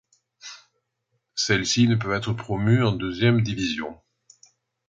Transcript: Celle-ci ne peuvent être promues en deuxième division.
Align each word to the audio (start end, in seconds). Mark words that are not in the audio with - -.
Celle-ci 1.35 1.87
ne 1.87 1.93
peuvent 1.95 2.15
être 2.15 2.33
promues 2.33 2.81
en 2.83 2.91
deuxième 2.93 3.43
division. 3.43 4.01